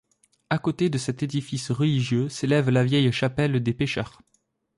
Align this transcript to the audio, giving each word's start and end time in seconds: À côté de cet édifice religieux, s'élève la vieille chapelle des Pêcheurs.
À 0.49 0.57
côté 0.57 0.89
de 0.89 0.97
cet 0.97 1.21
édifice 1.21 1.69
religieux, 1.69 2.27
s'élève 2.27 2.71
la 2.71 2.83
vieille 2.83 3.11
chapelle 3.11 3.61
des 3.61 3.73
Pêcheurs. 3.75 4.17